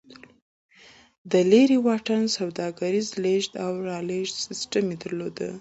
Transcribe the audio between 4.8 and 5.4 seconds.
یې درلود